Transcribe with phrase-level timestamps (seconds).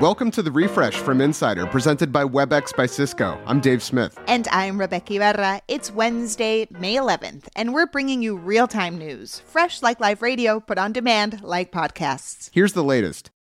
[0.00, 3.36] Welcome to the refresh from Insider, presented by WebEx by Cisco.
[3.46, 4.16] I'm Dave Smith.
[4.28, 5.60] And I'm Rebeca Ibarra.
[5.66, 10.62] It's Wednesday, May 11th, and we're bringing you real time news, fresh like live radio,
[10.64, 12.48] but on demand like podcasts.
[12.52, 13.32] Here's the latest.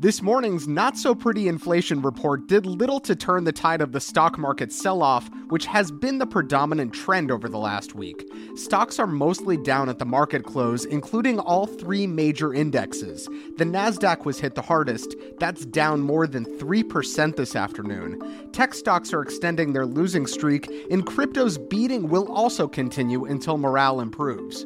[0.00, 3.98] This morning's not so pretty inflation report did little to turn the tide of the
[3.98, 8.24] stock market sell off, which has been the predominant trend over the last week.
[8.54, 13.24] Stocks are mostly down at the market close, including all three major indexes.
[13.56, 18.50] The NASDAQ was hit the hardest, that's down more than 3% this afternoon.
[18.52, 24.00] Tech stocks are extending their losing streak, and crypto's beating will also continue until morale
[24.00, 24.64] improves.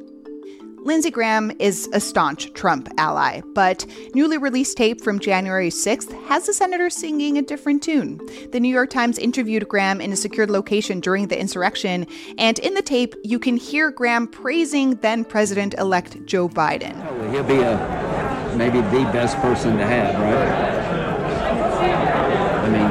[0.84, 6.46] Lindsey Graham is a staunch Trump ally, but newly released tape from January 6th has
[6.46, 8.20] the senator singing a different tune.
[8.50, 12.04] The New York Times interviewed Graham in a secured location during the insurrection,
[12.36, 16.96] and in the tape, you can hear Graham praising then President elect Joe Biden.
[17.30, 20.82] He'll be a, maybe the best person to have, right?
[22.64, 22.90] I mean,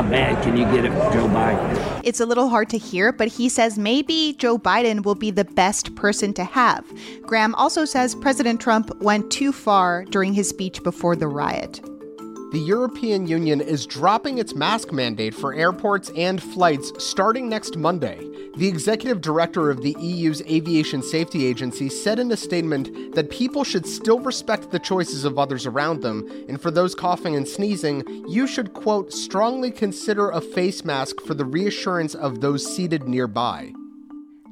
[0.00, 2.00] how bad can you get it Joe Biden?
[2.04, 5.44] It's a little hard to hear, but he says maybe Joe Biden will be the
[5.44, 6.90] best person to have.
[7.22, 11.80] Graham also says President Trump went too far during his speech before the riot
[12.50, 18.29] the European Union is dropping its mask mandate for airports and flights starting next Monday.
[18.56, 23.64] The executive director of the EU's Aviation Safety Agency said in a statement that people
[23.64, 28.04] should still respect the choices of others around them, and for those coughing and sneezing,
[28.28, 33.72] you should, quote, strongly consider a face mask for the reassurance of those seated nearby.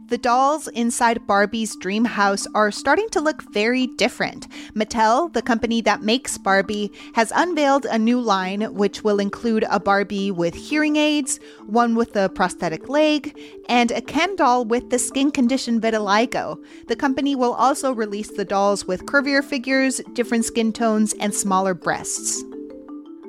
[0.09, 4.49] The dolls inside Barbie's dream house are starting to look very different.
[4.73, 9.79] Mattel, the company that makes Barbie, has unveiled a new line which will include a
[9.79, 13.39] Barbie with hearing aids, one with a prosthetic leg,
[13.69, 16.57] and a Ken doll with the skin condition vitiligo.
[16.87, 21.75] The company will also release the dolls with curvier figures, different skin tones, and smaller
[21.75, 22.43] breasts.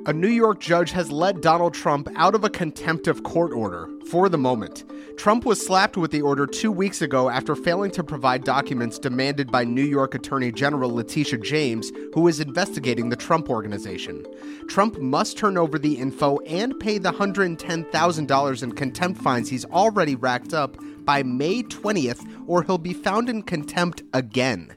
[0.06, 3.86] A New York judge has let Donald Trump out of a contempt of court order
[4.06, 4.82] for the moment.
[5.18, 9.52] Trump was slapped with the order two weeks ago after failing to provide documents demanded
[9.52, 14.24] by New York Attorney General Letitia James, who is investigating the Trump Organization.
[14.68, 20.16] Trump must turn over the info and pay the $110,000 in contempt fines he's already
[20.16, 24.76] racked up by May 20th, or he'll be found in contempt again.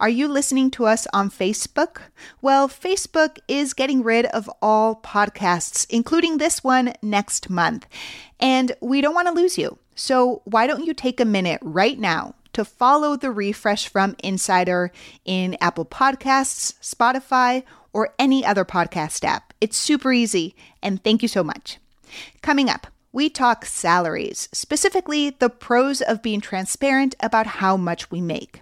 [0.00, 1.98] Are you listening to us on Facebook?
[2.42, 7.86] Well, Facebook is getting rid of all podcasts, including this one next month.
[8.40, 9.78] And we don't want to lose you.
[9.94, 14.90] So why don't you take a minute right now to follow the refresh from Insider
[15.24, 17.62] in Apple Podcasts, Spotify,
[17.92, 19.54] or any other podcast app?
[19.60, 20.56] It's super easy.
[20.82, 21.78] And thank you so much.
[22.42, 28.20] Coming up, we talk salaries, specifically the pros of being transparent about how much we
[28.20, 28.60] make.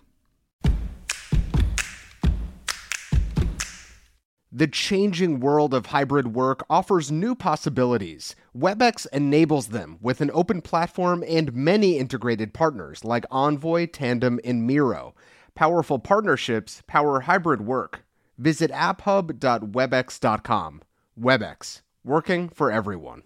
[4.54, 8.36] The changing world of hybrid work offers new possibilities.
[8.54, 14.66] WebEx enables them with an open platform and many integrated partners like Envoy, Tandem, and
[14.66, 15.14] Miro.
[15.54, 18.04] Powerful partnerships power hybrid work.
[18.36, 20.82] Visit apphub.webex.com.
[21.18, 23.22] WebEx, working for everyone.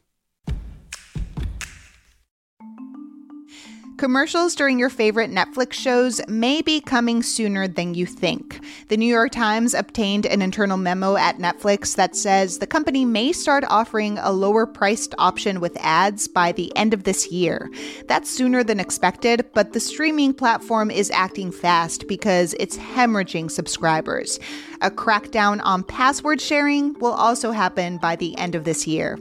[3.96, 8.60] Commercials during your favorite Netflix shows may be coming sooner than you think.
[8.88, 13.32] The New York Times obtained an internal memo at Netflix that says the company may
[13.32, 17.70] start offering a lower priced option with ads by the end of this year.
[18.06, 24.38] That's sooner than expected, but the streaming platform is acting fast because it's hemorrhaging subscribers.
[24.82, 29.19] A crackdown on password sharing will also happen by the end of this year.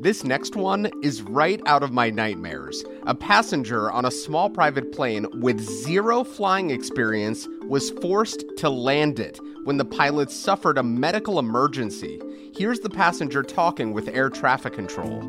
[0.00, 2.84] This next one is right out of my nightmares.
[3.06, 9.20] A passenger on a small private plane with zero flying experience was forced to land
[9.20, 12.20] it when the pilot suffered a medical emergency.
[12.56, 15.22] Here's the passenger talking with air traffic control.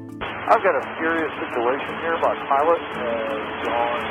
[0.50, 2.18] I've got a serious situation here.
[2.22, 4.04] My pilot has gone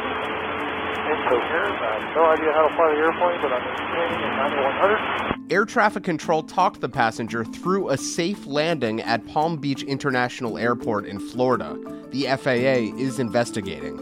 [1.11, 1.77] incoherent.
[1.83, 5.34] I have no idea how to fly the airplane, but I'm at 9100.
[5.51, 11.05] Air traffic control talked the passenger through a safe landing at Palm Beach International Airport
[11.05, 11.79] in Florida.
[12.13, 14.01] The FAA is investigating.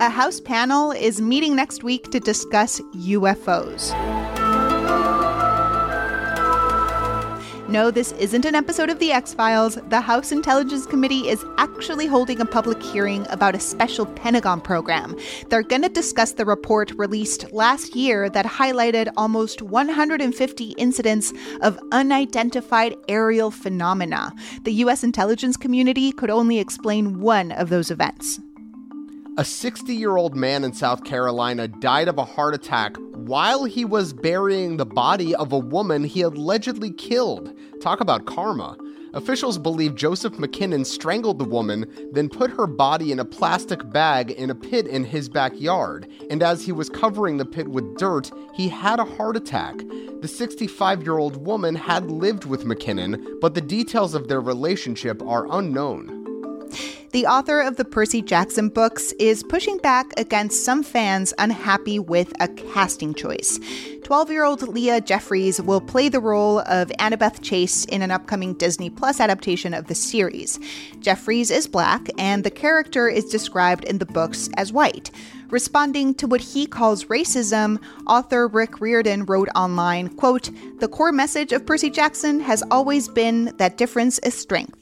[0.00, 4.17] A House panel is meeting next week to discuss UFOs.
[7.68, 9.78] No, this isn't an episode of The X Files.
[9.90, 15.14] The House Intelligence Committee is actually holding a public hearing about a special Pentagon program.
[15.50, 21.78] They're going to discuss the report released last year that highlighted almost 150 incidents of
[21.92, 24.32] unidentified aerial phenomena.
[24.62, 25.04] The U.S.
[25.04, 28.40] intelligence community could only explain one of those events.
[29.36, 32.96] A 60 year old man in South Carolina died of a heart attack
[33.28, 37.54] while he was burying the body of a woman he allegedly killed.
[37.78, 38.78] Talk about karma.
[39.12, 44.30] Officials believe Joseph McKinnon strangled the woman, then put her body in a plastic bag
[44.30, 46.10] in a pit in his backyard.
[46.30, 49.76] And as he was covering the pit with dirt, he had a heart attack.
[50.22, 55.22] The 65 year old woman had lived with McKinnon, but the details of their relationship
[55.22, 56.17] are unknown.
[57.10, 62.34] The author of the Percy Jackson books is pushing back against some fans unhappy with
[62.38, 63.58] a casting choice.
[64.04, 68.52] 12 year old Leah Jeffries will play the role of Annabeth Chase in an upcoming
[68.52, 70.60] Disney Plus adaptation of the series.
[71.00, 75.10] Jeffries is black, and the character is described in the books as white.
[75.48, 81.52] Responding to what he calls racism, author Rick Riordan wrote online, quote, "The core message
[81.52, 84.77] of Percy Jackson has always been that difference is strength."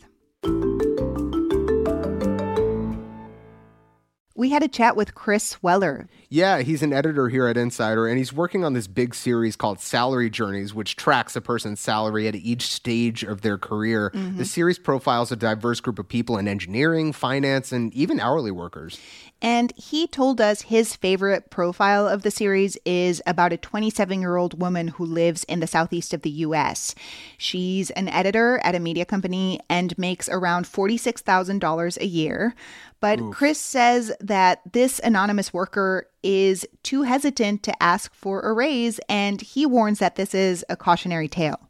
[4.36, 6.08] We had a chat with Chris Weller.
[6.28, 9.80] Yeah, he's an editor here at Insider, and he's working on this big series called
[9.80, 14.10] Salary Journeys, which tracks a person's salary at each stage of their career.
[14.10, 14.38] Mm-hmm.
[14.38, 18.98] The series profiles a diverse group of people in engineering, finance, and even hourly workers.
[19.42, 24.36] And he told us his favorite profile of the series is about a 27 year
[24.36, 26.94] old woman who lives in the southeast of the US.
[27.36, 32.54] She's an editor at a media company and makes around $46,000 a year.
[33.00, 39.00] But Chris says that this anonymous worker is too hesitant to ask for a raise,
[39.08, 41.68] and he warns that this is a cautionary tale.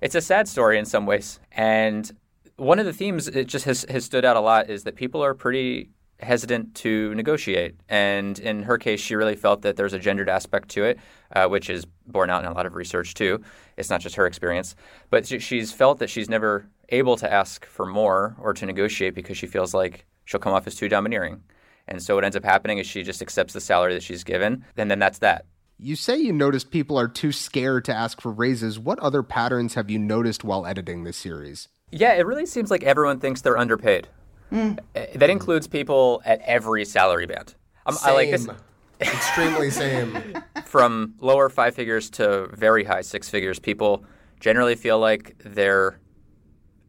[0.00, 1.40] It's a sad story in some ways.
[1.52, 2.10] And
[2.56, 5.22] one of the themes it just has, has stood out a lot is that people
[5.22, 5.90] are pretty
[6.20, 7.74] hesitant to negotiate.
[7.88, 10.98] And in her case, she really felt that there's a gendered aspect to it,
[11.34, 13.42] uh, which is borne out in a lot of research too.
[13.76, 14.74] It's not just her experience.
[15.08, 19.14] But she- she's felt that she's never able to ask for more or to negotiate
[19.14, 21.42] because she feels like she'll come off as too domineering.
[21.90, 24.64] And so what ends up happening is she just accepts the salary that she's given,
[24.76, 25.46] and then that's that.
[25.78, 28.78] You say you notice people are too scared to ask for raises.
[28.78, 31.68] What other patterns have you noticed while editing this series?
[31.90, 34.06] Yeah, it really seems like everyone thinks they're underpaid.
[34.52, 34.74] Uh,
[35.14, 37.54] That includes people at every salary band.
[37.86, 38.46] Um, I like this
[39.00, 40.34] Extremely same.
[40.66, 43.58] from lower five figures to very high six figures.
[43.58, 44.04] People
[44.38, 45.98] generally feel like they're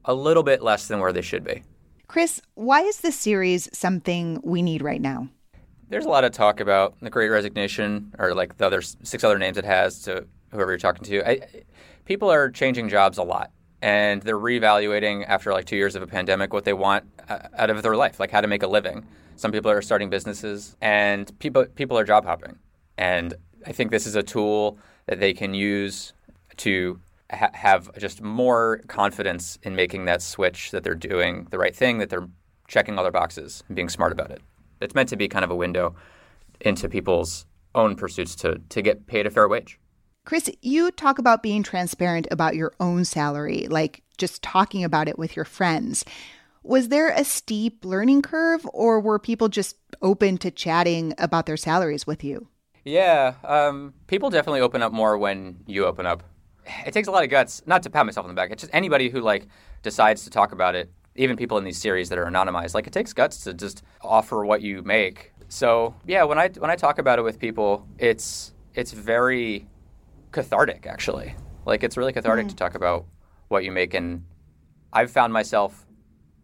[0.06, 1.64] a little bit less than where they should be.
[2.12, 5.30] Chris, why is this series something we need right now?
[5.88, 9.40] There's a lot of talk about the Great Resignation, or like the other six other
[9.40, 11.26] names it has to whoever you're talking to.
[11.26, 11.64] I,
[12.04, 13.52] people are changing jobs a lot,
[13.82, 17.70] and they're reevaluating after like two years of a pandemic what they want uh, out
[17.70, 19.06] of their life, like how to make a living.
[19.38, 22.60] Some people are starting businesses, and people people are job hopping.
[22.98, 26.12] And I think this is a tool that they can use
[26.58, 27.00] to
[27.32, 31.98] ha- have just more confidence in making that switch that they're doing the right thing,
[32.00, 32.28] that they're
[32.68, 34.42] checking all their boxes and being smart about it.
[34.80, 35.96] It's meant to be kind of a window
[36.62, 37.46] into people's
[37.76, 39.80] own pursuits to, to get paid a fair wage.
[40.26, 45.18] Chris, you talk about being transparent about your own salary, like just talking about it
[45.18, 46.06] with your friends.
[46.64, 51.58] Was there a steep learning curve, or were people just open to chatting about their
[51.58, 52.48] salaries with you?
[52.86, 56.24] Yeah, um, people definitely open up more when you open up.
[56.86, 58.52] It takes a lot of guts, not to pat myself on the back.
[58.52, 59.48] It's just anybody who like
[59.84, 60.92] decides to talk about it.
[61.16, 64.46] Even people in these series that are anonymized, like it takes guts to just offer
[64.46, 65.34] what you make.
[65.50, 69.68] So yeah, when I when I talk about it with people, it's it's very
[70.32, 71.36] cathartic actually.
[71.66, 72.58] Like it's really cathartic to mm-hmm.
[72.58, 73.06] talk about
[73.50, 74.24] what you make, and
[74.94, 75.86] I've found myself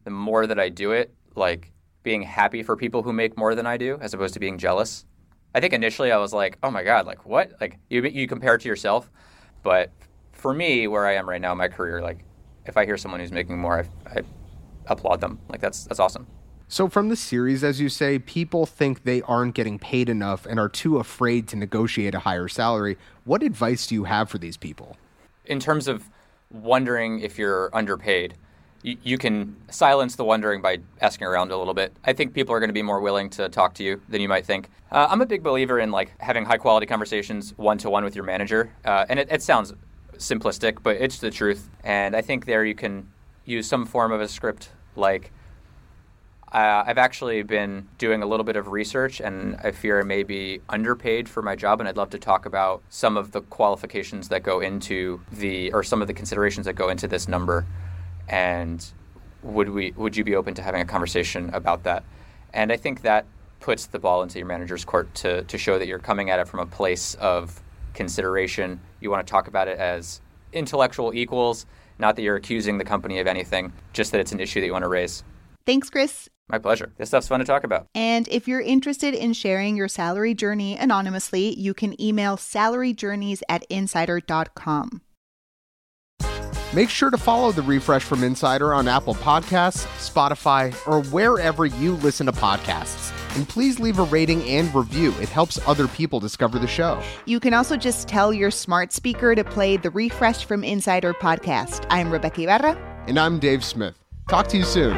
[0.03, 1.71] the more that I do it, like
[2.03, 5.05] being happy for people who make more than I do, as opposed to being jealous.
[5.53, 7.51] I think initially I was like, oh my God, like what?
[7.59, 9.11] Like you, you compare it to yourself.
[9.63, 9.91] But
[10.37, 12.19] for me, where I am right now in my career, like
[12.65, 14.21] if I hear someone who's making more, I, I,
[14.89, 15.39] applaud them.
[15.49, 16.27] Like that's that's awesome.
[16.69, 20.59] So, from the series, as you say, people think they aren't getting paid enough and
[20.59, 22.97] are too afraid to negotiate a higher salary.
[23.23, 24.97] What advice do you have for these people?
[25.45, 26.09] In terms of
[26.51, 28.35] wondering if you're underpaid,
[28.83, 31.93] you, you can silence the wondering by asking around a little bit.
[32.03, 34.27] I think people are going to be more willing to talk to you than you
[34.27, 34.69] might think.
[34.91, 38.15] Uh, I'm a big believer in like having high quality conversations one to one with
[38.15, 39.73] your manager, uh, and it, it sounds
[40.19, 41.69] simplistic, but it's the truth.
[41.83, 43.11] And I think there you can
[43.45, 45.31] use some form of a script like
[46.51, 50.23] uh, I've actually been doing a little bit of research, and I fear I may
[50.23, 51.81] be underpaid for my job.
[51.81, 55.83] And I'd love to talk about some of the qualifications that go into the, or
[55.83, 57.65] some of the considerations that go into this number.
[58.29, 58.85] And
[59.43, 62.03] would we, would you be open to having a conversation about that?
[62.53, 63.25] And I think that
[63.59, 66.47] puts the ball into your manager's court to to show that you're coming at it
[66.47, 67.61] from a place of
[67.97, 68.79] consideration.
[69.01, 70.21] You want to talk about it as
[70.53, 71.65] intellectual equals,
[71.99, 74.71] not that you're accusing the company of anything, just that it's an issue that you
[74.71, 75.23] want to raise.
[75.65, 76.29] Thanks, Chris.
[76.49, 76.93] My pleasure.
[76.97, 77.87] This stuff's fun to talk about.
[77.93, 83.65] And if you're interested in sharing your salary journey anonymously, you can email salaryjourneys at
[83.69, 85.01] insider.com.
[86.73, 91.95] Make sure to follow the Refresh from Insider on Apple Podcasts, Spotify, or wherever you
[91.95, 93.11] listen to podcasts.
[93.37, 95.13] And please leave a rating and review.
[95.21, 96.99] It helps other people discover the show.
[97.25, 101.85] You can also just tell your smart speaker to play the Refresh from Insider podcast.
[101.91, 103.03] I'm Rebeca Ibarra.
[103.05, 103.95] And I'm Dave Smith.
[104.27, 104.97] Talk to you soon.